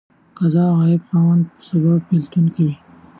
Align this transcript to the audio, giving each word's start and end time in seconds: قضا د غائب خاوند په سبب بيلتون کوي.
قضا 0.37 0.65
د 0.71 0.75
غائب 0.79 1.01
خاوند 1.09 1.43
په 1.53 1.61
سبب 1.69 1.97
بيلتون 2.09 2.45
کوي. 2.55 2.75